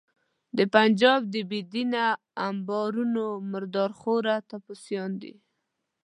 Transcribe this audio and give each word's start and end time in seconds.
د 0.57 0.59
پنجاب 0.75 1.19
د 1.33 1.35
بې 1.49 1.61
دینه 1.73 2.03
امبارونو 2.47 3.23
مردار 3.51 3.91
خواره 3.99 4.35
ټپوسان 4.49 5.11
دي. 5.21 5.33